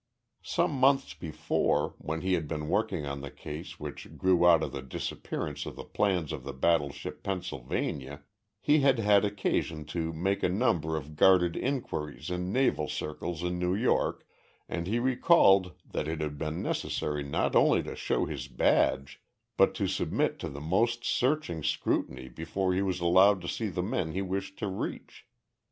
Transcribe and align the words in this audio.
Some 0.41 0.71
months 0.71 1.13
before, 1.13 1.93
when 1.99 2.21
he 2.21 2.33
had 2.33 2.47
been 2.47 2.69
working 2.69 3.05
on 3.05 3.21
the 3.21 3.29
case 3.29 3.79
which 3.79 4.17
grew 4.17 4.47
out 4.47 4.63
of 4.63 4.71
the 4.71 4.81
disappearance 4.81 5.67
of 5.67 5.75
the 5.75 5.83
plans 5.83 6.31
of 6.33 6.43
the 6.43 6.53
battleship 6.53 7.21
Pennsylvania, 7.21 8.23
he 8.59 8.79
had 8.79 8.97
had 8.97 9.23
occasion 9.23 9.85
to 9.93 10.11
make 10.11 10.41
a 10.41 10.49
number 10.49 10.97
of 10.97 11.15
guarded 11.15 11.55
inquiries 11.55 12.31
in 12.31 12.51
naval 12.51 12.87
circles 12.89 13.43
in 13.43 13.59
New 13.59 13.75
York, 13.75 14.25
and 14.67 14.87
he 14.87 14.97
recalled 14.97 15.73
that 15.85 16.07
it 16.07 16.19
had 16.19 16.39
been 16.39 16.63
necessary 16.63 17.21
not 17.21 17.55
only 17.55 17.83
to 17.83 17.95
show 17.95 18.25
his 18.25 18.47
badge, 18.47 19.21
but 19.55 19.75
to 19.75 19.87
submit 19.87 20.39
to 20.39 20.49
the 20.49 20.59
most 20.59 21.03
searching 21.05 21.61
scrutiny 21.61 22.27
before 22.27 22.73
he 22.73 22.81
was 22.81 22.99
allowed 23.01 23.39
to 23.39 23.47
see 23.47 23.67
the 23.67 23.83
men 23.83 24.13
he 24.13 24.21
wished 24.23 24.57
to 24.57 24.67
reach. 24.67 25.27